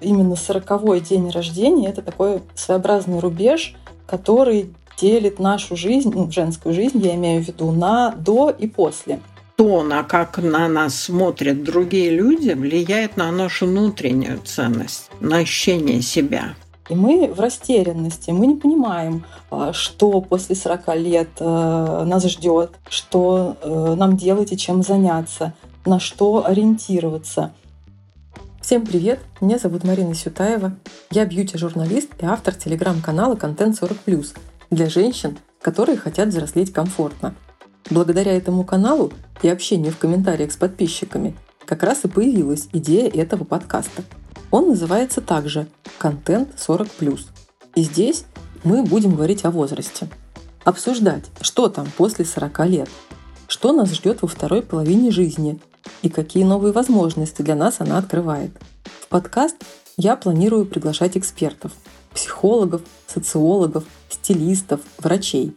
[0.00, 3.74] Именно сороковой день рождения— это такой своеобразный рубеж,
[4.06, 9.20] который делит нашу жизнь, ну, женскую жизнь, я имею в виду, на до и после.
[9.56, 16.00] То, на как на нас смотрят другие люди, влияет на нашу внутреннюю ценность, на ощущение
[16.00, 16.54] себя.
[16.88, 22.78] И мы в растерянности, мы не понимаем, а, что после 40 лет э, нас ждет,
[22.88, 25.52] что э, нам делать и чем заняться,
[25.84, 27.52] на что ориентироваться.
[28.68, 29.20] Всем привет!
[29.40, 30.76] Меня зовут Марина Сютаева.
[31.10, 34.36] Я бьюти-журналист и автор телеграм-канала «Контент 40+,»
[34.68, 37.34] для женщин, которые хотят взрослеть комфортно.
[37.88, 43.44] Благодаря этому каналу и общению в комментариях с подписчиками как раз и появилась идея этого
[43.44, 44.02] подкаста–
[44.50, 47.20] он называется также «Контент 40+.»
[47.74, 48.26] И здесь
[48.64, 50.10] мы будем говорить о возрасте.
[50.64, 52.90] Обсуждать, что там после 40 лет,
[53.46, 55.58] что нас ждет во второй половине жизни
[56.02, 58.50] и какие новые возможности для нас она открывает.
[58.84, 59.56] В подкаст
[59.96, 61.72] я планирую приглашать экспертов,
[62.12, 65.56] психологов, социологов, стилистов, врачей,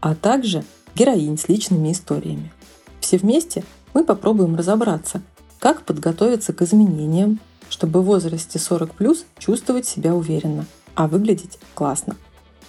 [0.00, 2.52] а также героинь с личными историями.
[3.00, 5.22] Все вместе мы попробуем разобраться,
[5.58, 12.16] как подготовиться к изменениям, чтобы в возрасте 40 плюс чувствовать себя уверенно, а выглядеть классно.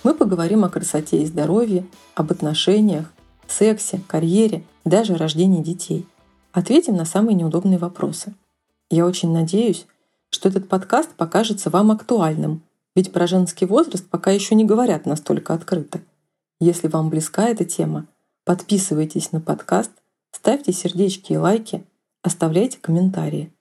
[0.03, 3.11] Мы поговорим о красоте и здоровье, об отношениях,
[3.47, 6.05] сексе, карьере даже рождении детей.
[6.55, 8.33] Ответим на самые неудобные вопросы.
[8.89, 9.87] Я очень надеюсь,
[10.29, 12.63] что этот подкаст покажется вам актуальным,
[12.95, 15.99] ведь про женский возраст пока еще не говорят настолько открыто.
[16.61, 18.05] Если вам близка эта тема,
[18.45, 19.91] подписывайтесь на подкаст,
[20.31, 21.83] ставьте сердечки и лайки,
[22.23, 23.51] оставляйте комментарии.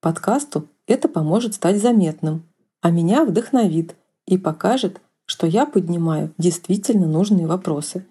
[0.00, 2.42] Подкасту это поможет стать заметным,
[2.80, 3.94] а меня вдохновит
[4.26, 8.04] и покажет, что я поднимаю действительно нужные вопросы.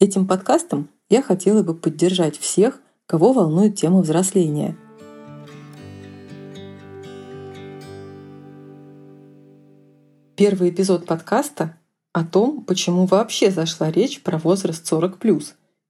[0.00, 4.76] Этим подкастом я хотела бы поддержать всех, кого волнует тема взросления.
[10.36, 11.76] Первый эпизод подкаста
[12.12, 15.44] о том, почему вообще зашла речь про возраст 40+,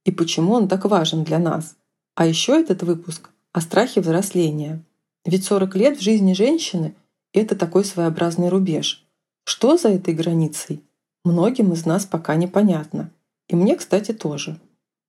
[0.05, 1.75] и почему он так важен для нас.
[2.15, 4.83] А еще этот выпуск о страхе взросления–
[5.27, 6.95] ведь 40 лет в жизни женщины—
[7.33, 9.05] это такой своеобразный рубеж.
[9.43, 10.81] Что за этой границей?
[11.25, 13.11] Многим из нас пока непонятно.
[13.49, 14.57] И мне, кстати, тоже.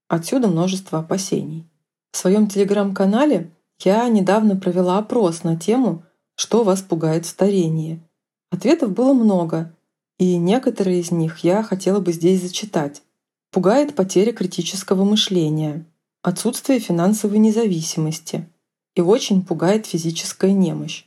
[0.08, 1.69] Отсюда множество опасений.
[2.10, 6.04] В своем телеграм-канале я недавно провела опрос на тему
[6.34, 8.02] «Что вас пугает в старении?».
[8.50, 9.74] Ответов было много,
[10.19, 13.02] и некоторые из них я хотела бы здесь зачитать.
[13.50, 15.86] Пугает потеря критического мышления,
[16.22, 18.48] отсутствие финансовой независимости,
[18.94, 21.04] и очень пугает физическая немощь.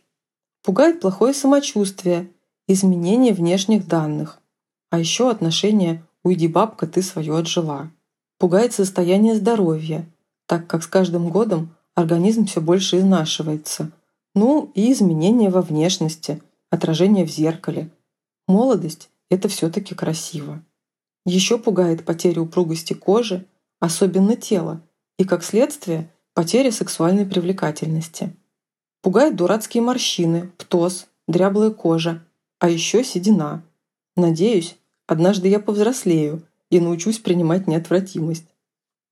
[0.64, 2.32] Пугает плохое самочувствие,
[2.68, 4.40] изменение внешних данных,
[4.90, 7.92] а еще отношение «уйди, бабка, ты свое отжила».
[8.38, 10.08] Пугает состояние здоровья,
[10.52, 13.90] так как с каждым годом организм все больше изнашивается.
[14.36, 17.90] Ну и изменения во внешности, отражение в зеркале.
[18.50, 20.62] Молодость– это все-таки красиво.
[21.26, 23.46] Еще пугает потеря упругости кожи,
[23.80, 24.82] особенно тела,
[25.18, 28.36] и как следствие– потеря сексуальной привлекательности.
[29.02, 32.26] Пугают дурацкие морщины, птоз, дряблая кожа,
[32.60, 33.64] а еще седина.
[34.18, 34.76] Надеюсь,
[35.08, 38.48] однажды я повзрослею и научусь принимать неотвратимость.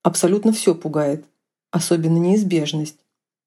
[0.03, 1.25] Абсолютно все пугает,
[1.72, 2.97] особенно неизбежность.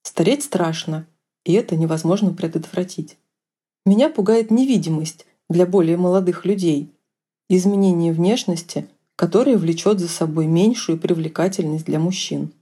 [0.02, 1.06] Стареть страшно,
[1.44, 3.16] и это невозможно предотвратить.
[3.84, 6.92] Меня пугает невидимость для более молодых людей,
[7.48, 12.52] изменение внешности, которое влечет за собой меньшую привлекательность для мужчин.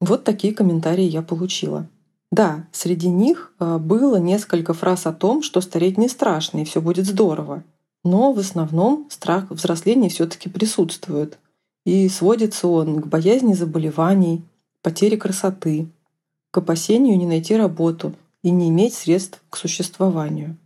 [0.00, 1.88] Вот такие комментарии я получила.
[2.30, 6.80] Да, среди них а, было несколько фраз о том, что стареть не страшно и все
[6.80, 7.62] будет здорово.
[8.04, 11.38] Но в основном страх взросления все-таки присутствует.
[11.84, 14.42] И сводится он к боязни заболеваний,
[14.82, 15.88] потере красоты,
[16.50, 20.56] к опасению не найти работу и не иметь средств к существованию.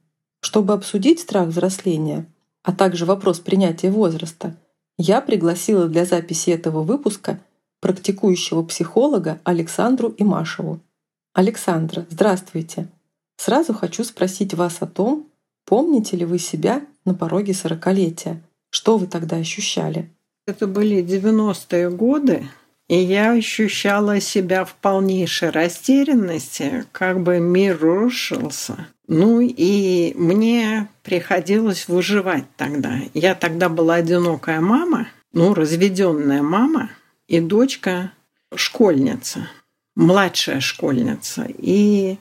[0.40, 2.26] Чтобы обсудить страх взросления,
[2.62, 4.56] а также вопрос принятия возраста,
[4.98, 7.40] я пригласила для записи этого выпуска
[7.80, 10.80] практикующего психолога Александру Имашеву.
[11.34, 12.88] Александра, здравствуйте!
[13.36, 15.26] Сразу хочу спросить вас о том,
[15.66, 18.42] помните ли вы себя на пороге сорокалетия?
[18.70, 20.10] Что вы тогда ощущали?
[20.46, 22.48] Это были 90-е годы,
[22.88, 28.88] и я ощущала себя в полнейшей растерянности, как бы мир рушился.
[29.08, 32.98] Ну и мне приходилось выживать тогда.
[33.14, 36.90] Я тогда была одинокая мама, ну, разведенная мама–
[37.28, 38.12] и дочка
[38.54, 39.48] школьница,
[39.94, 41.46] младшая школьница.
[41.48, 42.18] И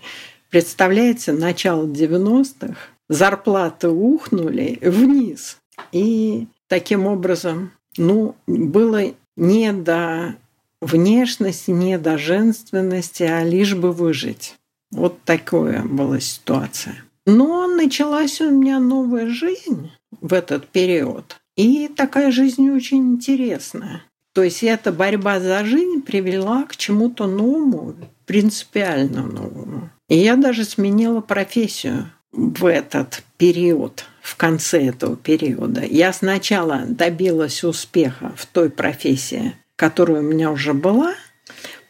[0.49, 2.75] представляете, начало 90-х,
[3.07, 5.57] зарплаты ухнули вниз.
[5.91, 10.35] И таким образом, ну, было не до
[10.81, 14.55] внешности, не до женственности, а лишь бы выжить.
[14.91, 16.95] Вот такая была ситуация.
[17.25, 19.91] Но началась у меня новая жизнь
[20.21, 21.37] в этот период.
[21.55, 24.03] И такая жизнь очень интересная.
[24.33, 27.95] То есть эта борьба за жизнь привела к чему-то новому,
[28.25, 29.89] принципиально новому.
[30.09, 35.83] И я даже сменила профессию в этот период, в конце этого периода.
[35.85, 41.13] Я сначала добилась успеха в той профессии, которая у меня уже была,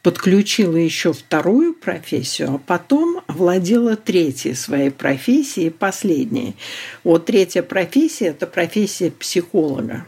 [0.06, 6.56] подключила еще вторую профессию, а потом владела третьей своей профессией, последней.
[7.04, 10.06] Вот третья профессия– это профессия психолога.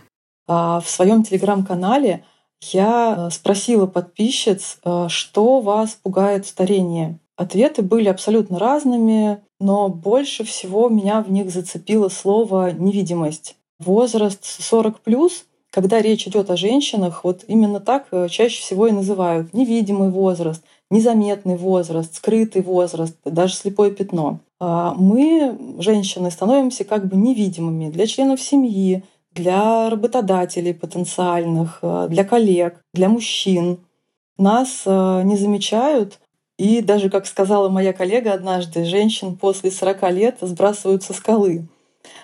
[0.47, 2.23] А в своем телеграм-канале
[2.61, 7.19] я э, спросила подписчиц, э, что вас пугает старение.
[7.35, 13.55] Ответы были абсолютно разными, но больше всего меня в них зацепило слово «невидимость».
[13.79, 15.45] Возраст 40 плюс
[15.77, 20.63] когда речь идет о женщинах, вот именно так э, чаще всего и называют невидимый возраст,
[20.89, 24.39] незаметный возраст, скрытый возраст, даже слепое пятно.
[24.59, 29.03] А мы, женщины, становимся как бы невидимыми для членов семьи,
[29.33, 33.77] для работодателей потенциальных, э, для коллег, для мужчин.
[34.39, 36.17] Нас э, не замечают,
[36.57, 41.67] и даже, как сказала моя коллега однажды, женщин после 40 лет сбрасывают со скалы.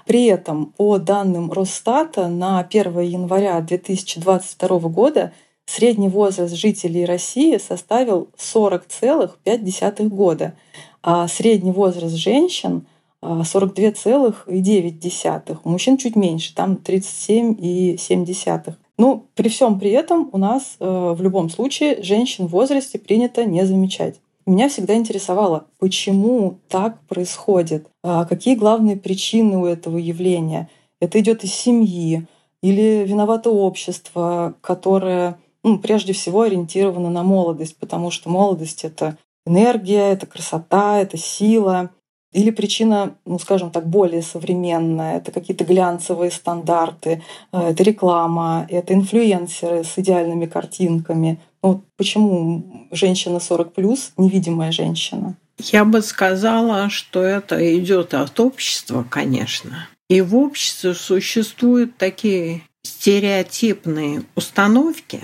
[0.06, 5.32] При этом, по данным Росстата, на 1 января 2022 года
[5.66, 10.54] средний возраст жителей России составил 40,5 года,
[11.02, 12.86] а средний возраст женщин
[13.22, 15.58] 42,9.
[15.64, 18.74] У мужчин чуть меньше, там 37,7.
[18.98, 23.44] Ну, при всем при этом у нас э, в любом случае женщин в возрасте принято
[23.46, 24.20] не замечать.
[24.46, 30.70] Меня всегда интересовало, почему так происходит, а какие главные причины у этого явления.
[31.00, 32.28] Это идет из семьи
[32.62, 40.12] или виновато общество, которое ну, прежде всего ориентировано на молодость, потому что молодость— это энергия,
[40.12, 41.90] это красота, это сила.
[42.34, 45.18] Или причина, ну, скажем так, более современная.
[45.18, 51.40] Это какие-то глянцевые стандарты, э, это реклама, это инфлюенсеры с идеальными картинками.
[51.64, 55.38] Ну, почему женщина 40 плюс невидимая женщина?
[55.60, 59.88] Я бы сказала, что это идет от общества, конечно.
[60.10, 65.22] И в обществе существуют такие стереотипные установки,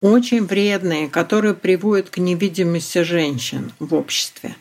[0.00, 4.54] очень вредные, которые приводят к невидимости женщин в обществе.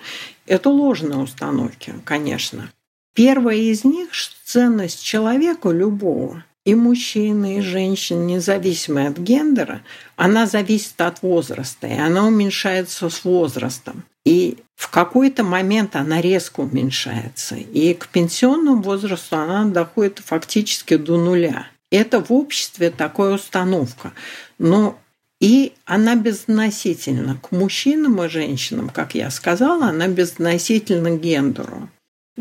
[0.48, 2.72] Это ложные установки, конечно.
[3.14, 4.10] Первая из них–
[4.44, 9.82] ценность человека любого, и мужчины, и женщин, независимо от гендера,
[10.16, 14.04] она зависит от возраста, и она уменьшается с возрастом.
[14.24, 17.56] И в какой-то момент она резко уменьшается.
[17.56, 21.68] И к пенсионному возрасту она доходит фактически до нуля.
[21.90, 24.14] Это в обществе такая установка.
[24.60, 25.00] Но
[25.40, 31.90] и она безносительна к мужчинам и женщинам, как я сказала, она безносительна к гендеру.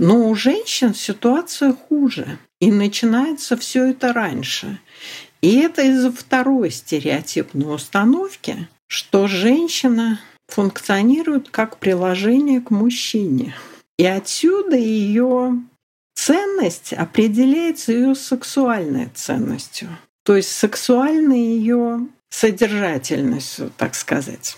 [0.00, 2.38] Но у женщин ситуация хуже.
[2.58, 4.81] И начинается все это раньше.
[5.43, 10.19] И это из-за второй стереотипной установки, что женщина
[10.49, 13.55] функционирует как приложение к мужчине.
[13.99, 15.62] И отсюда ее
[16.14, 19.91] ценность определяется ее сексуальной ценностью.
[20.25, 24.56] То есть сексуальной ее содержательностью, так сказать.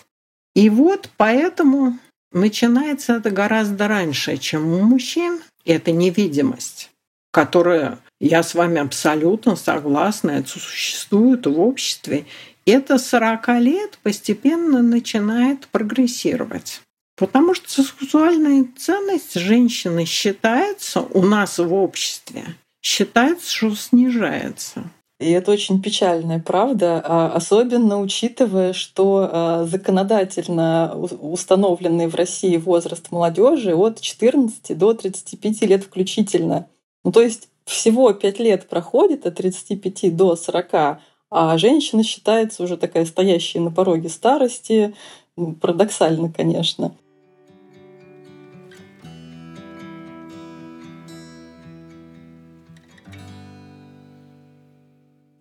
[0.55, 1.99] И вот поэтому
[2.32, 5.41] начинается это гораздо раньше, чем у мужчин.
[5.65, 6.91] Это невидимость,
[7.31, 12.27] которая, я с вами абсолютно согласна, это существует в обществе.
[12.67, 16.81] Это 40 лет постепенно начинает прогрессировать.
[17.17, 24.84] Потому что сексуальная ценность женщины считается у нас в обществе, считается, что снижается.
[25.22, 33.10] И это очень печальная правда, а особенно учитывая, что а, законодательно установленный в России возраст
[33.10, 36.67] молодежи от 14 до 35 лет включительно.
[37.05, 40.98] Ну, то есть всего 5 лет проходит от 35 до 40,
[41.31, 44.94] а женщина считается уже такая стоящая на пороге старости.
[45.36, 46.94] Парадоксально, конечно.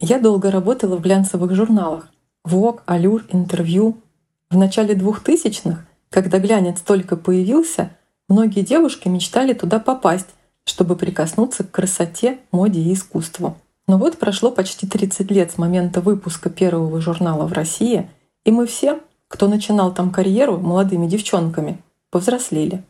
[0.03, 2.07] Я долго работала в глянцевых журналах
[2.43, 3.97] Vogue, Allure, Интервью.
[4.49, 7.91] В начале 2000-х, когда глянец только появился,
[8.27, 10.25] многие девушки мечтали туда попасть,
[10.63, 13.57] чтобы прикоснуться к красоте, моде и искусству.
[13.85, 18.09] Но вот прошло почти 30 лет с момента выпуска первого журнала в России,
[18.43, 21.77] и мы все, кто начинал там карьеру молодыми девчонками,
[22.09, 22.83] повзрослели.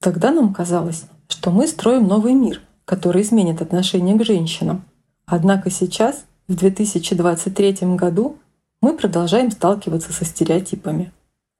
[0.00, 4.82] Тогда нам казалось, что мы строим новый мир, который изменит отношение к женщинам.
[5.24, 8.38] Однако сейчас в 2023 году
[8.80, 11.12] мы продолжаем сталкиваться со стереотипами.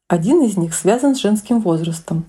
[0.08, 2.24] Один из них связан с женским возрастом.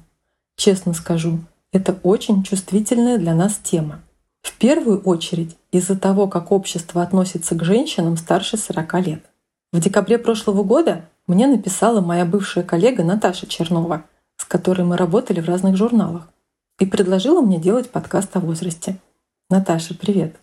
[0.58, 1.40] Честно скажу,
[1.72, 4.02] это очень чувствительная для нас тема.
[4.42, 9.24] В первую очередь из-за того, как общество относится к женщинам старше 40 лет.
[9.72, 14.04] В декабре прошлого года мне написала моя бывшая коллега Наташа Чернова,
[14.36, 16.28] с которой мы работали в разных журналах,
[16.80, 18.98] и предложила мне делать подкаст о возрасте.
[19.50, 20.36] Наташа, привет.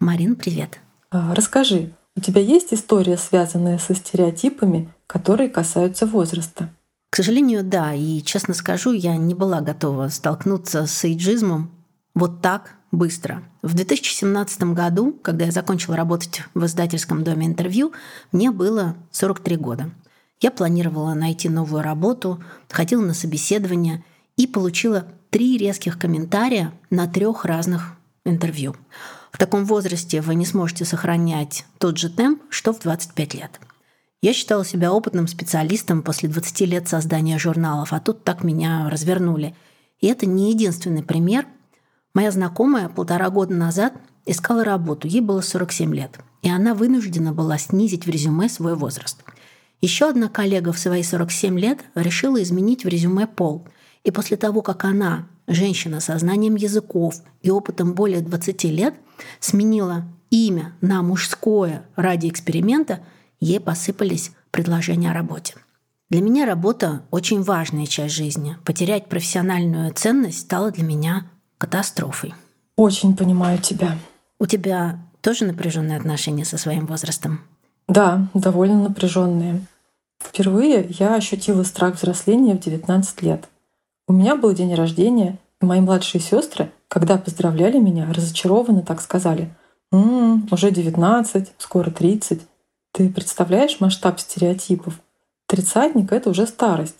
[0.00, 0.80] Марин, привет.
[1.12, 6.70] А, расскажи, у тебя есть история, связанная со стереотипами, которые касаются возраста?
[7.10, 7.92] К сожалению, да.
[7.92, 11.70] И, честно скажу, я не была готова столкнуться с эйджизмом
[12.14, 13.42] вот так быстро.
[13.60, 17.92] В 2017 году, когда я закончила работать в издательском доме интервью,
[18.32, 19.90] мне было 43 года.
[20.40, 24.02] Я планировала найти новую работу, ходила на собеседование
[24.38, 28.74] и получила три резких комментария на трех разных интервью.
[29.32, 33.60] В таком возрасте вы не сможете сохранять тот же темп, что в 25 лет–
[34.24, 39.56] я считала себя опытным специалистом после 20 лет создания журналов, а тут так меня развернули.
[40.00, 41.46] И это не единственный пример.
[42.14, 47.58] Моя знакомая полтора года назад искала работу, ей было 47 лет, и она вынуждена была
[47.58, 49.24] снизить в резюме свой возраст.
[49.80, 53.66] Еще одна коллега в свои 47 лет решила изменить в резюме пол.
[54.04, 58.94] И после того, как она, женщина со знанием языков и опытом более 20 лет,
[59.40, 63.00] сменила имя на мужское ради эксперимента–
[63.42, 65.56] ей посыпались предложения о работе.
[66.08, 68.56] Для меня работа– очень важная часть жизни.
[68.64, 71.26] Потерять профессиональную ценность стало для меня
[71.58, 72.34] катастрофой.
[72.76, 73.98] Очень понимаю тебя.
[74.38, 77.40] У тебя тоже напряженные отношения со своим возрастом?
[77.88, 79.66] Да, довольно напряженные.
[80.22, 83.48] Впервые я ощутила страх взросления в 19 лет.
[84.06, 89.48] У меня был день рождения, и мои младшие сестры, когда поздравляли меня, разочарованно так сказали
[89.92, 92.42] «М-м, уже 19, скоро 30.
[92.92, 95.00] Ты представляешь масштаб стереотипов?
[95.46, 96.98] Тридцатник— это уже старость.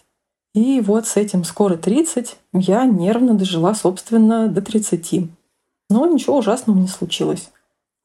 [0.54, 5.28] И вот с этим скоро 30 я нервно дожила, собственно, до 30.
[5.90, 7.50] Но ничего ужасного не случилось.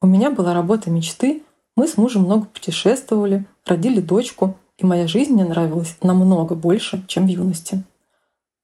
[0.02, 1.42] У меня была работа мечты,
[1.74, 7.24] мы с мужем много путешествовали, родили дочку, и моя жизнь мне нравилась намного больше, чем
[7.24, 7.82] в юности.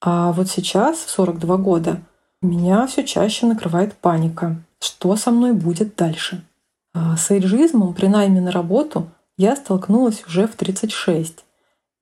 [0.02, 2.02] А вот сейчас, в 42 года,
[2.44, 4.56] меня все чаще накрывает паника.
[4.80, 6.44] Что со мной будет дальше?
[6.92, 11.44] А с эйджизмом при найме на работу я столкнулась уже в 36.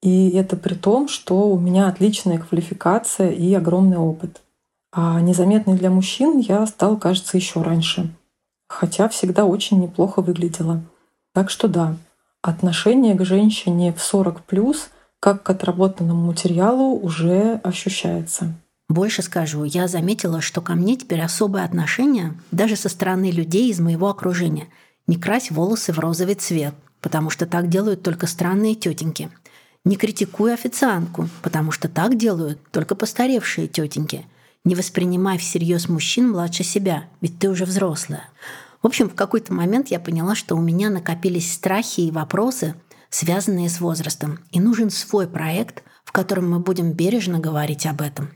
[0.03, 4.43] И это при том, что у меня отличная квалификация и огромный опыт.
[4.93, 8.15] А незаметной для мужчин я стал, кажется, еще раньше.
[8.69, 10.83] Хотя всегда очень неплохо выглядела.
[11.33, 11.97] Так что да,
[12.43, 18.55] отношение к женщине в 40 плюс как к отработанному материалу уже ощущается.
[18.93, 23.81] Больше скажу, я заметила, что ко мне теперь особое отношение даже со стороны людей из
[23.81, 24.69] моего окружения.
[25.07, 29.31] Не крась волосы в розовый цвет, потому что так делают только странные тетеньки.
[29.87, 34.27] Не критикуй официантку, потому что так делают только постаревшие тетеньки.
[34.63, 38.29] Не воспринимай всерьез мужчин младше себя, ведь ты уже взрослая.
[38.83, 42.75] В общем, в какой-то момент я поняла, что у меня накопились страхи и вопросы,
[43.09, 48.29] связанные с возрастом, и нужен свой проект, в котором мы будем бережно говорить об этом.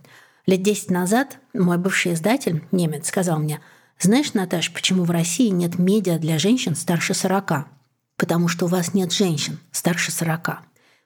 [0.46, 3.60] Лет 10 назад мой бывший издатель, немец, сказал мне,
[3.98, 7.66] «Знаешь, Наташ, почему в России нет медиа для женщин старше 40?»
[8.16, 10.60] потому что у вас нет женщин старше 40.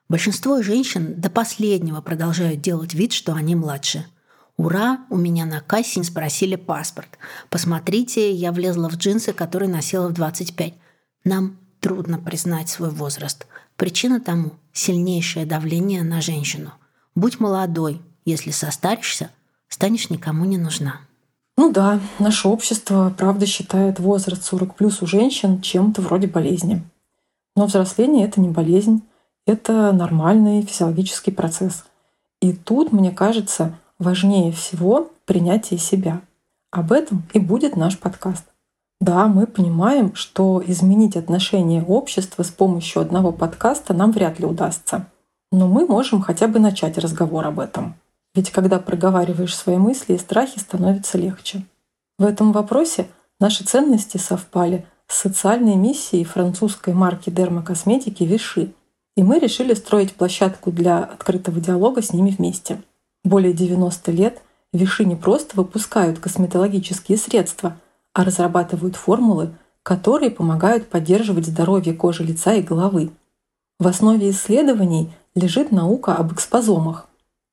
[0.09, 4.07] Большинство женщин до последнего продолжают делать вид, что они младше.
[4.57, 7.19] Ура, у меня на кассе спросили паспорт.
[7.49, 10.75] Посмотрите, я влезла в джинсы, которые носила в 25.
[11.25, 13.47] Нам трудно признать свой возраст.
[13.77, 16.73] Причина тому– сильнейшее давление на женщину.
[17.15, 19.31] Будь молодой, если состаришься,
[19.69, 21.01] станешь никому не нужна.
[21.57, 26.83] Ну да, наше общество, правда, считает возраст 40 плюс у женщин чем-то вроде болезни.
[27.55, 29.03] Но взросление— это не болезнь,
[29.47, 31.85] это нормальный физиологический процесс.
[32.41, 36.23] И тут, мне кажется, важнее всего принятие себя.
[36.71, 38.45] Об этом и будет наш подкаст.
[39.01, 45.07] Да, мы понимаем, что изменить отношение общества с помощью одного подкаста нам вряд ли удастся.
[45.53, 47.97] Но мы можем хотя бы начать разговор об этом.
[48.35, 51.65] Ведь когда проговариваешь свои мысли и страхи, становится легче.
[52.19, 53.09] В этом вопросе
[53.41, 58.73] наши ценности совпали с социальной миссией французской марки дермокосметики Виши.
[59.17, 62.81] И мы решили строить площадку для открытого диалога с ними вместе.
[63.25, 67.77] Более 90 лет Виши не просто выпускают косметологические средства,
[68.15, 69.51] а разрабатывают формулы,
[69.83, 73.11] которые помогают поддерживать здоровье кожи лица и головы.
[73.81, 77.09] В основе исследований лежит наука об экспозомах,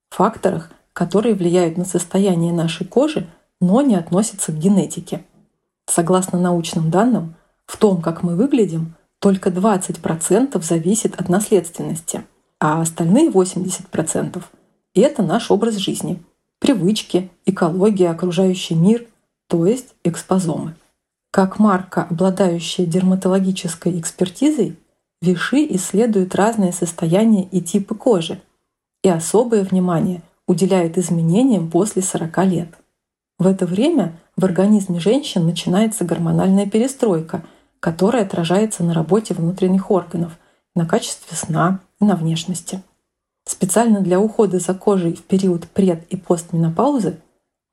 [0.10, 3.28] факторах, которые влияют на состояние нашей кожи,
[3.62, 5.24] но не относятся к генетике.
[5.86, 7.36] Согласно научным данным,
[7.66, 12.24] в том, как мы выглядим, только 20% зависит от наследственности,
[12.60, 14.44] а остальные 80%—
[14.96, 16.24] это наш образ жизни.
[16.60, 19.06] привычки, экология, окружающий мир,
[19.48, 20.76] то есть экспозомы.
[21.30, 24.76] Как марка, обладающая дерматологической экспертизой,
[25.22, 28.42] Виши исследуют разные состояния и типы кожи,
[29.08, 32.70] и особое внимание уделяет изменениям после 40 лет.
[33.40, 37.42] В это время в организме женщин начинается гормональная перестройка,
[37.80, 40.38] которая отражается на работе внутренних органов,
[40.76, 42.82] на качестве сна и на внешности.
[43.46, 47.18] Специально для ухода за кожей в период пред- и постменопаузы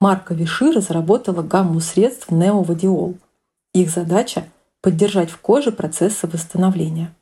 [0.01, 3.17] Марка Виши разработала гамму средств неовадиол.
[3.73, 4.45] Их задача—
[4.83, 7.13] поддержать в коже процессы восстановления.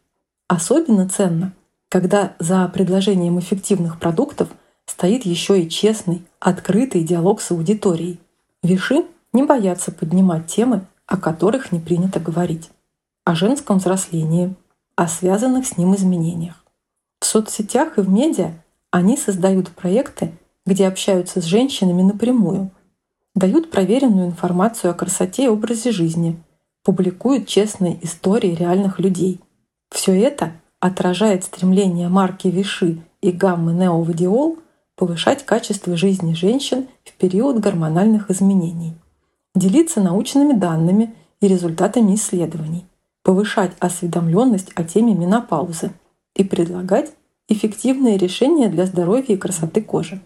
[0.48, 1.52] Особенно ценно,
[1.92, 4.48] когда за предложением эффективных продуктов
[4.86, 8.18] стоит еще и честный, открытый диалог с аудиторией.
[8.62, 12.70] Виши не боятся поднимать темы, о которых не принято говорить.
[13.24, 14.54] О женском взрослении,
[14.96, 16.64] о связанных с ним изменениях.
[17.20, 18.52] В соцсетях и в медиа
[18.90, 20.32] они создают проекты,
[20.64, 22.70] где общаются с женщинами напрямую,
[23.34, 26.42] дают проверенную информацию о красоте и образе жизни,
[26.84, 29.40] публикуют честные истории реальных людей–
[29.92, 30.52] все это
[30.82, 34.58] отражает стремление марки Виши и гаммы Неовадиол
[34.96, 38.94] повышать качество жизни женщин в период гормональных изменений,
[39.54, 42.84] делиться научными данными и результатами исследований,
[43.22, 45.92] повышать осведомленность о теме менопаузы
[46.34, 47.12] и предлагать
[47.48, 50.20] эффективные решения для здоровья и красоты кожи.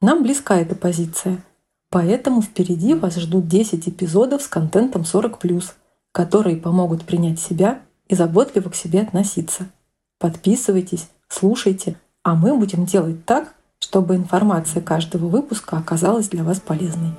[0.00, 1.44] Нам близка эта позиция,
[1.90, 5.64] поэтому впереди вас ждут 10 эпизодов с контентом 40+,
[6.12, 9.68] которые помогут принять себя и заботливо к себе относиться.
[10.18, 17.12] Подписывайтесь, слушайте, а мы будем делать так, чтобы информация каждого выпуска оказалась для вас полезной.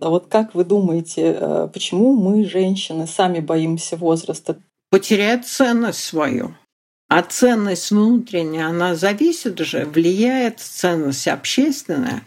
[0.00, 4.56] А вот как вы думаете, э, почему мы, женщины, сами боимся возраста?
[4.90, 6.56] Потерять ценность свою.
[7.08, 12.22] А ценность внутренняя, она зависит же, влияет ценность общественная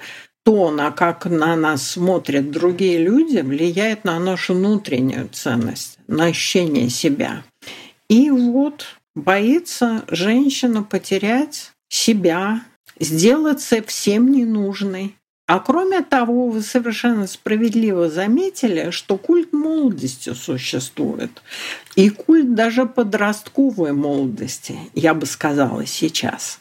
[0.45, 6.89] то, на как на нас смотрят другие люди, влияет на нашу внутреннюю ценность, на ощущение
[6.89, 7.43] себя.
[8.09, 12.63] И вот боится женщина потерять себя,
[12.99, 15.15] сделаться всем ненужной.
[15.47, 21.43] А кроме того, вы совершенно справедливо заметили, что культ молодости существует.
[21.95, 26.59] И культ даже подростковой молодости, я бы сказала сейчас.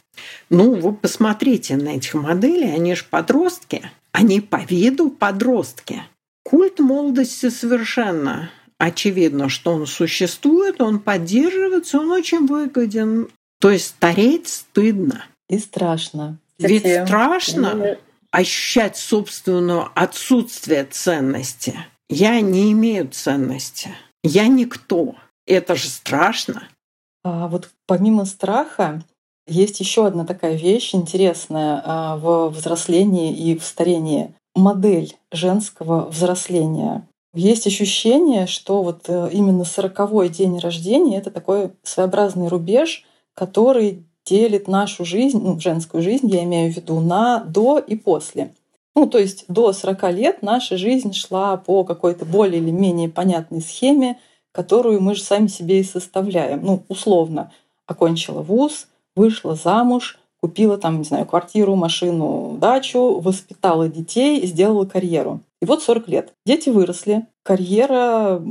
[0.50, 6.02] Ну, вы посмотрите на этих моделей, они же подростки, они по виду подростки.
[6.44, 13.28] Культ молодости совершенно очевидно, что он существует, он поддерживается, он очень выгоден.
[13.60, 15.24] То есть стареть стыдно.
[15.48, 16.38] И страшно.
[16.58, 17.96] Ведь страшно
[18.34, 21.78] ощущать собственное отсутствие ценности.
[22.08, 23.90] Я не имею ценности.
[24.24, 25.14] Я никто.
[25.46, 26.64] Это же страшно.
[27.22, 29.04] А вот помимо страха,
[29.46, 34.34] есть еще одна такая вещь интересная а, в взрослении и в старении.
[34.56, 37.06] Модель женского взросления.
[37.34, 44.68] Есть ощущение, что вот э, именно сороковой день рождения— это такой своеобразный рубеж, который делит
[44.68, 48.52] нашу жизнь, ну, женскую жизнь, я имею в виду, на до и после.
[48.94, 53.60] Ну, то есть до 40 лет наша жизнь шла по какой-то более или менее понятной
[53.60, 54.18] схеме,
[54.52, 56.64] которую мы же сами себе и составляем.
[56.64, 57.50] Ну, условно,
[57.86, 65.40] окончила вуз, вышла замуж, купила там, не знаю, квартиру, машину, дачу, воспитала детей, сделала карьеру.
[65.60, 66.32] И вот 40 лет.
[66.46, 68.42] Дети выросли, карьера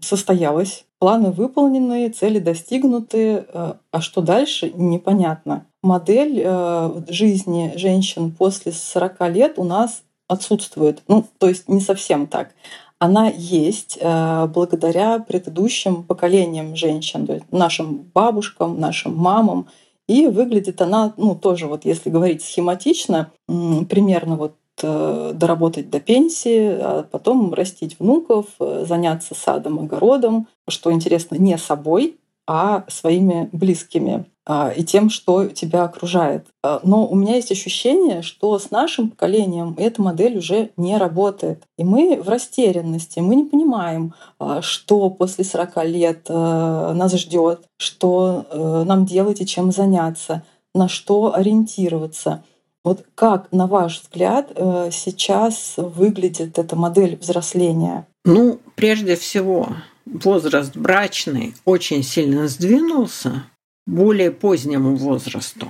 [0.00, 5.66] состоялась, планы выполнены, цели достигнуты, э, а что дальше, непонятно.
[5.82, 11.02] Модель э, жизни женщин после 40 лет у нас отсутствует.
[11.08, 12.50] Ну, то есть не совсем так
[12.98, 19.68] она есть э, благодаря предыдущим поколениям женщин, то есть нашим бабушкам, нашим мамам.
[20.08, 27.06] И выглядит она, ну, тоже вот если говорить схематично, примерно вот доработать до пенсии, а
[27.10, 34.24] потом растить внуков, э, заняться садом, огородом, что интересно, не собой, а своими близкими.
[34.50, 36.46] А, и тем, что тебя окружает.
[36.62, 41.62] А, но у меня есть ощущение, что с нашим поколением эта модель уже не работает.
[41.76, 48.46] И мы в растерянности, мы не понимаем, а, что после 40 лет нас ждет, что
[48.86, 50.42] нам делать и чем заняться,
[50.74, 52.42] на что ориентироваться.
[52.88, 58.06] Вот как, на ваш взгляд, сейчас выглядит эта модель взросления?
[58.24, 63.44] Ну, прежде всего, возраст брачный очень сильно сдвинулся
[63.86, 65.68] более позднему возрасту.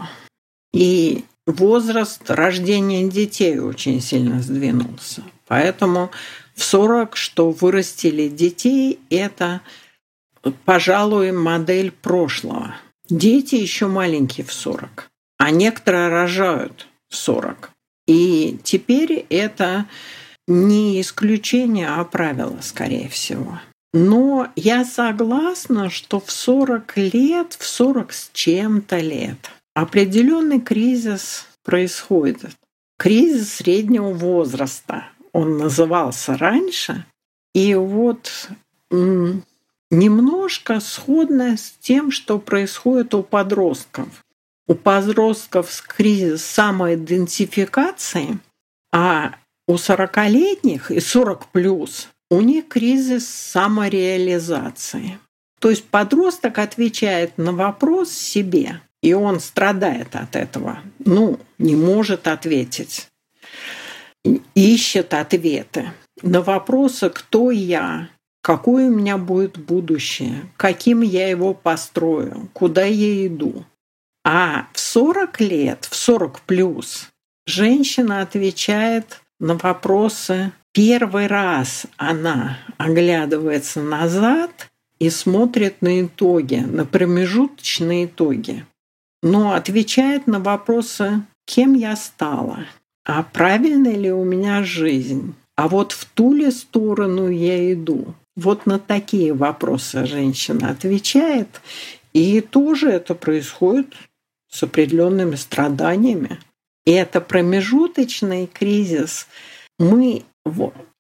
[0.73, 5.25] И возраст рождения детей очень сильно сдвинулся.
[5.49, 6.13] Поэтому
[6.55, 9.61] в 40, что вырастили детей, это,
[10.65, 12.77] пожалуй, модель прошлого.
[13.11, 15.11] Дети еще маленькие в 40.
[15.39, 17.71] а некоторые рожают в 40.
[18.07, 19.87] И теперь это
[20.47, 23.61] не исключение, а правило, скорее всего.
[23.93, 32.57] Но я согласна, что в 40 лет, в 40 с чем-то лет определенный кризис происходит.
[32.99, 35.09] Кризис среднего возраста.
[35.33, 37.05] Он назывался раньше.
[37.55, 38.51] И вот
[39.91, 44.09] немножко сходно с тем, что происходит у подростков.
[44.69, 48.39] У подростков кризис самоидентификации,
[48.93, 55.19] а у 40-летних и 40 плюс у них кризис самореализации.
[55.59, 60.81] То есть подросток отвечает на вопрос себе, и он страдает от этого.
[60.99, 63.09] Ну, не может ответить.
[64.55, 68.11] Ищет ответы на вопросы, кто я,
[68.43, 73.65] какое у меня будет будущее, каким я его построю, куда я иду.
[74.31, 77.09] А в 40 лет, в 40 плюс,
[77.47, 80.53] женщина отвечает на вопросы.
[80.75, 88.67] Первый раз она оглядывается назад и смотрит на итоги, на промежуточные итоги.
[89.23, 92.67] Но отвечает на вопросы, кем я стала,
[93.07, 98.15] а правильная ли у меня жизнь, а вот в ту ли сторону я иду.
[98.37, 101.63] Вот на такие вопросы женщина отвечает,
[102.13, 103.95] и тоже это происходит
[104.51, 106.39] с определенными страданиями.
[106.85, 109.27] И это промежуточный кризис.
[109.79, 110.25] Мы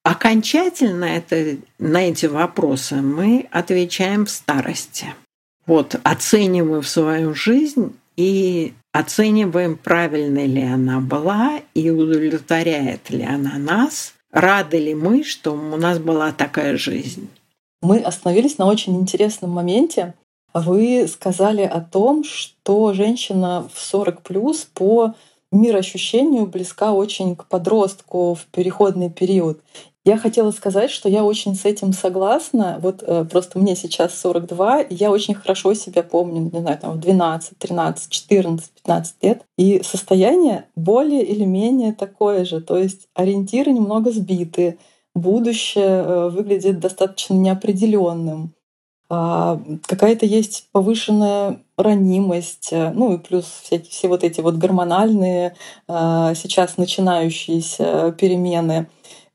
[0.02, 5.14] окончательно это, на эти вопросы мы отвечаем в старости.
[5.66, 14.14] Вот оцениваем свою жизнь и оцениваем, правильной ли она была и удовлетворяет ли она нас,
[14.32, 17.28] рады ли мы, что у нас была такая жизнь.
[17.80, 20.14] Мы остановились на очень интересном моменте.
[20.54, 25.14] Вы сказали о том, что женщина в 40 плюс по
[25.52, 29.60] мироощущению близка очень к подростку в переходный период.
[30.04, 32.78] Я хотела сказать, что я очень с этим согласна.
[32.80, 36.92] Вот э, просто мне сейчас 42, и я очень хорошо себя помню, не знаю, там
[36.92, 39.42] в 12, 13, 14, 15 лет.
[39.58, 42.62] И состояние более или менее такое же.
[42.62, 44.78] То есть ориентиры немного сбиты,
[45.14, 48.54] будущее э, выглядит достаточно неопределенным.
[49.10, 55.56] А, какая-то есть повышенная ранимость, э, ну и плюс всякие все вот эти вот гормональные
[55.86, 58.86] а, сейчас начинающиеся перемены.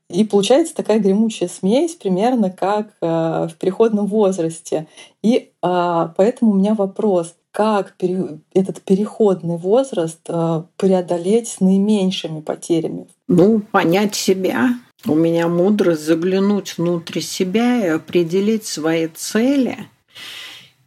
[0.08, 4.86] И получается такая гремучая смесь, примерно как э, в переходном возрасте.
[5.22, 7.94] И а, поэтому у меня вопрос, как
[8.52, 13.06] этот переходный возраст э, преодолеть с наименьшими потерями?
[13.28, 14.70] Ну, понять себя,
[15.06, 19.88] у меня мудрость заглянуть внутрь себя и определить свои цели,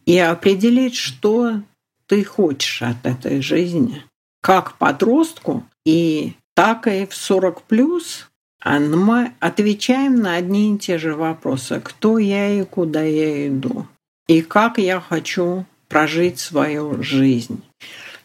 [0.04, 1.62] и определить, что
[2.06, 4.04] ты хочешь от этой жизни.
[4.42, 8.28] Как подростку, и так и в 40 плюс
[8.60, 11.80] а мы отвечаем на одни и те же вопросы.
[11.82, 13.86] Кто я и куда я иду?
[14.26, 17.62] И как я хочу прожить свою жизнь?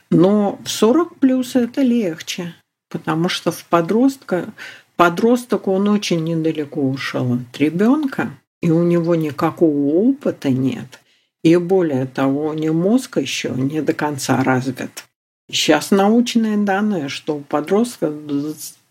[0.10, 2.54] Но в 40 плюс это легче,
[2.89, 4.54] потому что в подростка
[4.95, 10.99] Подросток, он очень недалеко ушел от ребенка, и у него никакого опыта нет.
[11.43, 15.04] И более того, у него мозг еще не до конца развит.
[15.52, 18.13] Сейчас научные данные, что у подростка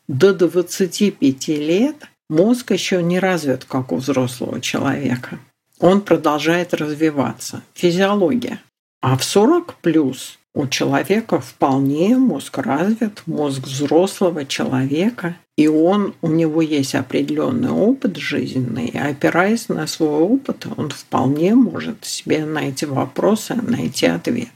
[0.09, 1.97] до 25 лет
[2.29, 5.39] мозг еще не развит, как у взрослого человека.
[5.83, 7.63] Он продолжает развиваться.
[7.75, 8.61] Физиология.
[9.03, 16.29] А в 40 плюс у человека вполне мозг развит, мозг взрослого человека, и он, у
[16.29, 22.69] него есть определенный опыт жизненный, и опираясь на свой опыт, он вполне может себе на
[22.69, 24.49] эти вопросы найти ответ.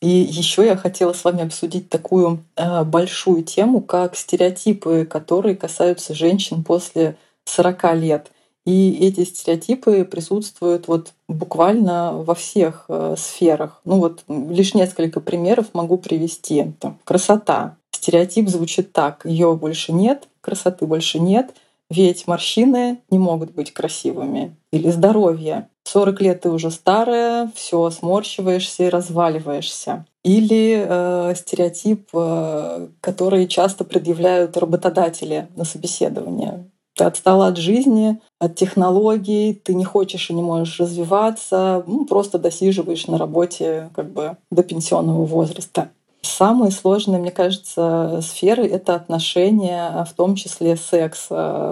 [0.00, 6.14] И еще я хотела с вами обсудить такую э, большую тему, как стереотипы, которые касаются
[6.14, 8.30] женщин после 40 лет.
[8.66, 13.80] И эти стереотипы присутствуют вот буквально во всех э, сферах.
[13.84, 16.72] Ну вот лишь несколько примеров могу привести.
[16.78, 17.76] Там, красота.
[17.90, 19.24] Стереотип звучит так.
[19.24, 21.54] Ее больше нет, красоты больше нет,
[21.90, 24.54] ведь морщины не могут быть красивыми.
[24.72, 25.68] Или здоровье.
[25.84, 30.04] 40 лет ты уже старая, все сморщиваешься и разваливаешься.
[30.22, 36.70] Или э, стереотип, э, который часто предъявляют работодатели на собеседование.
[37.00, 42.38] Ты отстала от жизни, от технологий, ты не хочешь и не можешь развиваться, ну, просто
[42.38, 45.88] досиживаешь на работе как бы до пенсионного возраста.
[46.20, 51.28] Самые сложные, мне кажется, сферы— это отношения, в том числе секс.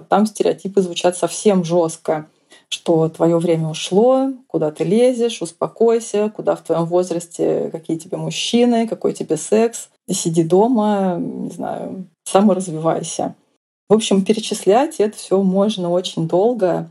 [0.08, 2.26] Там стереотипы звучат совсем жестко
[2.70, 8.86] что твое время ушло, куда ты лезешь, успокойся, куда в твоем возрасте, какие тебе мужчины,
[8.86, 9.88] какой тебе секс.
[10.10, 13.34] сиди дома, не знаю, саморазвивайся.
[13.88, 16.90] В общем, перечислять это все можно очень долго.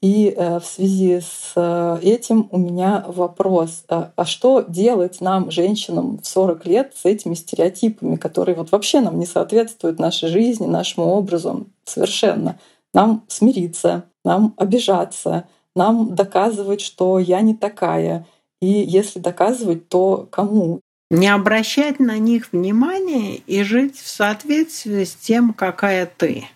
[0.00, 3.82] И э, в связи с э, этим у меня вопрос.
[3.88, 9.00] А, а что делать нам, женщинам в 40 лет, с этими стереотипами, которые вот вообще
[9.00, 12.60] нам не соответствуют нашей жизни, нашему образу совершенно?
[12.94, 18.24] Нам смириться, нам обижаться, нам доказывать, что я не такая.
[18.60, 20.80] И если доказывать, то кому?
[21.10, 26.46] Не обращать на них внимания и жить в соответствии с тем, какая ты.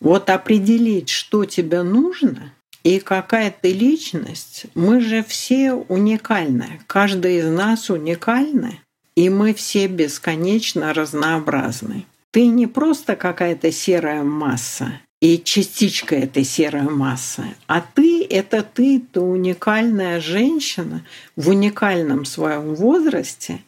[0.00, 2.52] Вот определить, что тебе нужно
[2.84, 4.66] и какая ты личность.
[4.74, 6.80] Мы же все уникальны.
[6.86, 8.80] Каждый из нас уникальны.
[9.16, 12.06] И мы все бесконечно разнообразны.
[12.30, 19.00] Ты не просто какая-то серая масса и частичка этой серой массы, а ты— это ты,
[19.00, 21.04] ты уникальная женщина
[21.34, 23.60] в уникальном своем возрасте,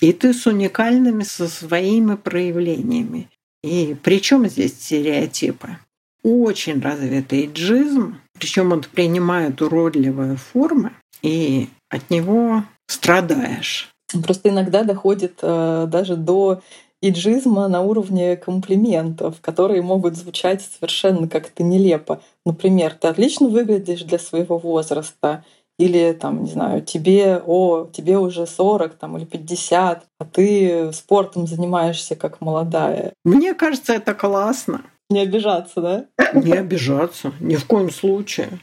[0.00, 3.28] и ты с уникальными со своими проявлениями.
[3.62, 5.78] И причем здесь стереотипы?
[6.22, 10.92] Очень развитый иджизм, причем он принимает уродливые формы,
[11.22, 13.88] и от него страдаешь.
[14.24, 16.62] Просто иногда доходит э, даже до
[17.02, 22.20] иджизма на уровне комплиментов, которые могут звучать совершенно как-то нелепо.
[22.44, 25.44] Например, ты отлично выглядишь для своего возраста,
[25.78, 31.46] или там, не знаю, тебе, о, тебе уже 40 там, или 50, а ты спортом
[31.46, 33.12] занимаешься как молодая.
[33.24, 34.82] Мне кажется, это классно.
[35.10, 36.06] Не обижаться, да?
[36.32, 38.58] Не обижаться, ни в коем случае.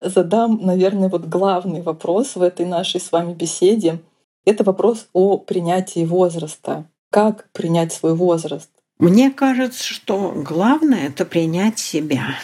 [0.00, 3.98] Задам, наверное, вот главный вопрос в этой нашей с вами беседе.
[4.44, 6.86] Это вопрос о принятии возраста.
[7.12, 8.70] Как принять свой возраст?
[8.98, 12.36] Мне кажется, что главное— это принять себя.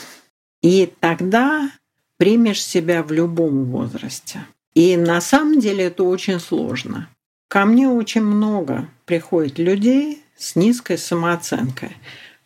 [0.61, 1.70] И тогда
[2.18, 4.44] примешь себя в любом возрасте.
[4.74, 7.09] И на самом деле это очень сложно.
[7.48, 11.96] Ко мне очень много приходит людей с низкой самооценкой.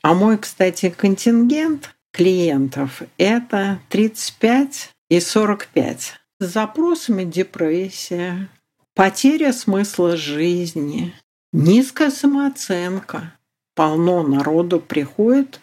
[0.02, 6.20] А мой, кстати, контингент клиентов– это 35 и 45.
[6.38, 8.48] С запросами депрессия,
[8.94, 11.12] потеря смысла жизни,
[11.52, 13.34] низкая самооценка.
[13.74, 15.60] Полно народу приходит,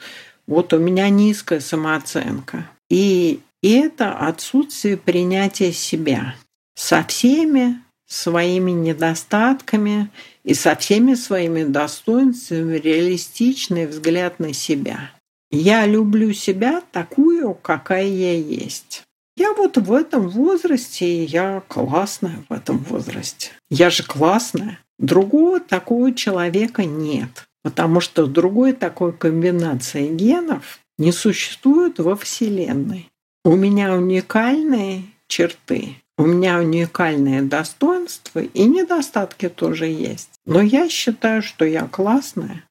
[0.48, 2.70] вот у меня низкая самооценка.
[2.90, 6.36] И это отсутствие принятия себя
[6.76, 10.10] со всеми своими недостатками
[10.44, 15.12] и со всеми своими достоинствами реалистичный взгляд на себя.
[15.52, 19.04] Я люблю себя такую, какая я есть.
[19.36, 23.52] Я вот в этом возрасте, я классная в этом возрасте.
[23.70, 24.80] Я же классная.
[25.00, 27.48] Другого такого человека нет.
[27.64, 33.10] Потому что другой такой комбинации генов не существует во Вселенной.
[33.44, 40.30] У меня уникальные черты, у меня уникальные достоинства и недостатки тоже есть.
[40.46, 42.66] Но я считаю, что я классная.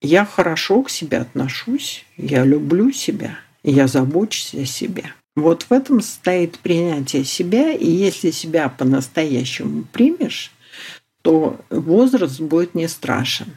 [0.00, 5.12] Я хорошо к себе отношусь, я люблю себя, я забочусь о себе.
[5.36, 10.52] Вот в этом состоит принятие себя, и если себя по-настоящему примешь,
[11.24, 13.56] то возраст будет не страшен.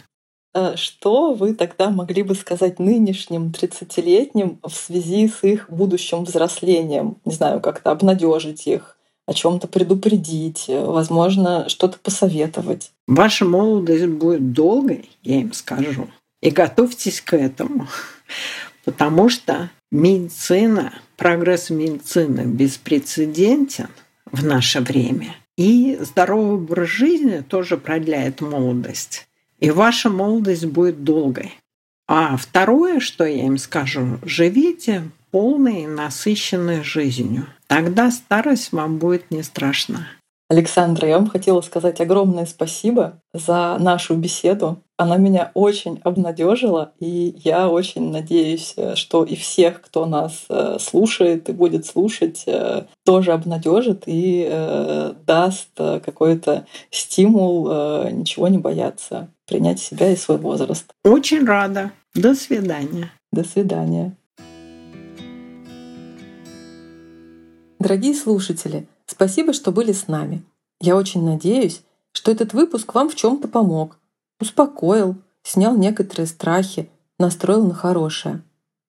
[0.56, 7.18] Э, что вы тогда могли бы сказать нынешним 30-летним в связи с их будущим взрослением?
[7.26, 12.92] Не знаю, как-то обнадежить их, о чем-то предупредить, э, возможно, что-то посоветовать.
[13.06, 16.08] Ваша молодость будет долгой, я им скажу.
[16.42, 17.88] И готовьтесь к этому.
[18.86, 23.90] Потому что медицина, прогресс медицины беспрецедентен
[24.32, 25.36] в наше время.
[25.58, 29.28] И здоровый образ жизни тоже продляет молодость
[29.60, 31.54] и ваша молодость будет долгой.
[32.08, 37.48] А второе, что я им скажу, живите полной и насыщенной жизнью.
[37.68, 40.08] Тогда старость вам будет не страшна.
[40.50, 44.82] Александра, я вам хотела сказать огромное спасибо за нашу беседу.
[44.96, 51.50] Она меня очень обнадежила, и я очень надеюсь, что и всех, кто нас э, слушает
[51.50, 57.68] и будет слушать, э, тоже обнадежит и э, даст какой-то стимул
[58.10, 60.86] ничего не бояться, принять себя и свой возраст.
[61.04, 61.92] Очень рада.
[62.16, 63.12] До свидания.
[63.34, 64.16] До свидания.
[67.80, 70.44] Дорогие слушатели, Спасибо, что были с нами.
[70.80, 73.98] Я очень надеюсь, что этот выпуск вам в чем-то помог,
[74.40, 78.44] успокоил, снял некоторые страхи, настроил на хорошее.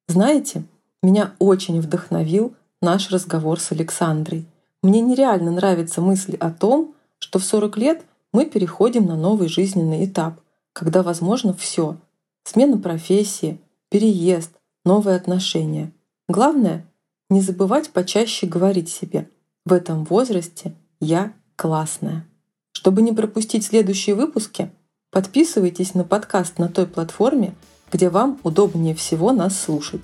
[0.08, 0.64] Знаете,
[1.02, 2.52] меня очень вдохновил
[2.82, 4.44] наш разговор с Александрой.
[4.82, 10.04] Мне нереально нравится мысль о том, что в 40 лет мы переходим на новый жизненный
[10.04, 10.40] этап,
[10.72, 11.96] когда возможно все:
[12.44, 14.50] смена профессии, переезд,
[14.84, 15.92] новые отношения.
[16.28, 16.84] Главное—
[17.30, 19.28] не забывать почаще говорить себе—
[19.68, 22.26] в этом возрасте я классная.
[22.72, 24.70] Чтобы не пропустить следующие выпуски,
[25.10, 27.54] Подписывайтесь на подкаст на той платформе,
[27.90, 30.02] где вам удобнее всего нас слушать.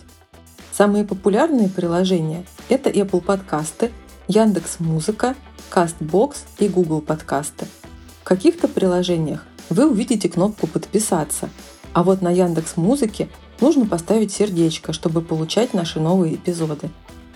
[0.72, 3.92] Самые популярные приложения– это Apple подкасты,
[4.28, 5.34] Яндекс Музыка,
[5.70, 7.66] Castbox и Google подкасты.
[8.22, 11.50] В каких-то приложениях вы увидите кнопку «Подписаться»,
[11.92, 13.28] а вот на Яндекс Музыке
[13.60, 16.88] нужно поставить сердечко, чтобы получать наши новые эпизоды.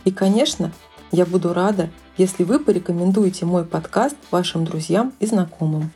[0.06, 0.72] И, конечно,
[1.12, 5.92] я буду рада, если вы порекомендуете мой подкаст вашим друзьям и знакомым.